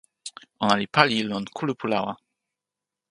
ona 0.61 0.73
li 0.79 0.87
pali 0.95 1.17
lon 1.29 1.45
kulupu 1.55 1.85
lawa. 1.91 2.13